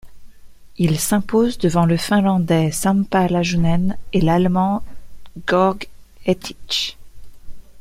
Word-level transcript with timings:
Il 0.79 0.99
s'impose 0.99 1.59
devant 1.59 1.85
le 1.85 1.95
Finlandais 1.95 2.71
Samppa 2.71 3.27
Lajunen 3.27 3.97
et 4.13 4.21
l'Allemand 4.21 4.81
Georg 5.47 5.87
Hettich. 6.25 6.97